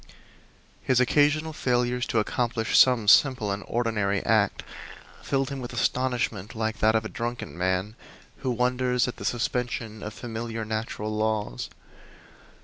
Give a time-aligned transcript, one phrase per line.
[0.81, 4.63] His occasional failures to accomplish some simple and ordinary act
[5.21, 7.95] filled him with astonishment, like that of a drunken man
[8.37, 11.69] who wonders at the suspension of familiar natural laws.